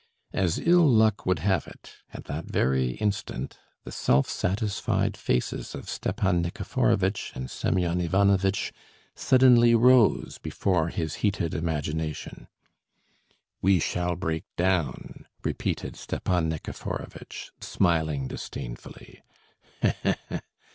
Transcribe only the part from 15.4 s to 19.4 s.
repeated Stepan Nikiforovitch, smiling disdainfully.